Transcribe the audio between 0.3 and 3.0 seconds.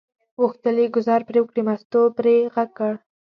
غوښتل یې ګوزار پرې وکړي، مستو پرې غږ وکړ.